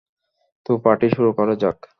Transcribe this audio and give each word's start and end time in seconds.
তো, 0.65 0.71
পার্টি 0.77 1.07
শুরু 1.15 1.29
করা 1.33 1.53
যাক। 1.55 1.77